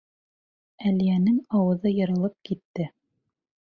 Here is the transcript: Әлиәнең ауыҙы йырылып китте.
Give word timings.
Әлиәнең 0.91 1.37
ауыҙы 1.59 1.93
йырылып 1.99 2.39
китте. 2.51 2.89